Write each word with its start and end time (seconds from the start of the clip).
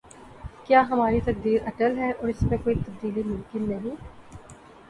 کیا 0.65 0.81
ہماری 0.89 1.19
تقدیر 1.25 1.67
اٹل 1.67 1.97
ہے 1.97 2.11
اور 2.11 2.29
اس 2.29 2.41
میں 2.41 2.57
کوئی 2.63 2.75
تبدیلی 2.77 3.23
ممکن 3.25 3.69
نہیں؟ 3.69 3.95